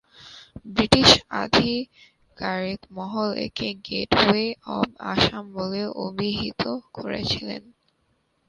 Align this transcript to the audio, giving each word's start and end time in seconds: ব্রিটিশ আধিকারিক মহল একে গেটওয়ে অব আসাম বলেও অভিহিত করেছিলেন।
ব্রিটিশ 0.67 1.09
আধিকারিক 1.43 2.79
মহল 2.97 3.29
একে 3.45 3.69
গেটওয়ে 3.87 4.45
অব 4.75 4.87
আসাম 5.11 5.43
বলেও 5.57 5.89
অভিহিত 6.07 6.61
করেছিলেন। 6.95 7.61